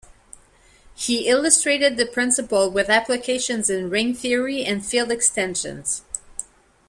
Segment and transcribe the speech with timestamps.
[0.95, 6.01] He illustrated the principle with applications in ring theory and field extensions.